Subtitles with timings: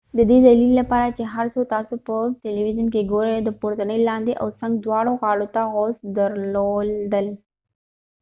[0.17, 4.33] د دې دلیل لپاره چې هر څه تاسو په تيليويزون کې ګورئ د پورتنۍ لاندې
[4.41, 7.27] او څنګ دواړو غاړو ته غوڅ درلودل